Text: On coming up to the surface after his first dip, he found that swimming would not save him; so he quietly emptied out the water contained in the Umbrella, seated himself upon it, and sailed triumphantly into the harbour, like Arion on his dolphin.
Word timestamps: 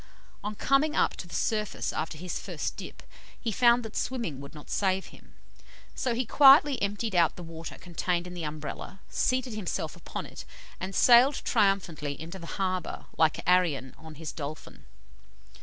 On 0.43 0.55
coming 0.55 0.95
up 0.95 1.15
to 1.17 1.27
the 1.27 1.35
surface 1.35 1.93
after 1.93 2.17
his 2.17 2.39
first 2.39 2.75
dip, 2.75 3.03
he 3.39 3.51
found 3.51 3.85
that 3.85 3.95
swimming 3.95 4.41
would 4.41 4.55
not 4.55 4.71
save 4.71 5.05
him; 5.13 5.35
so 5.93 6.15
he 6.15 6.25
quietly 6.25 6.81
emptied 6.81 7.13
out 7.13 7.35
the 7.35 7.43
water 7.43 7.77
contained 7.77 8.25
in 8.25 8.33
the 8.33 8.41
Umbrella, 8.43 9.01
seated 9.11 9.53
himself 9.53 9.95
upon 9.95 10.25
it, 10.25 10.43
and 10.79 10.95
sailed 10.95 11.43
triumphantly 11.45 12.19
into 12.19 12.39
the 12.39 12.47
harbour, 12.57 13.05
like 13.15 13.47
Arion 13.47 13.93
on 13.95 14.15
his 14.15 14.31
dolphin. 14.31 14.87